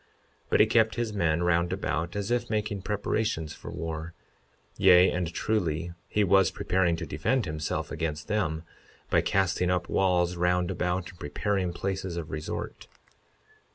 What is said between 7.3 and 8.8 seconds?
himself against them,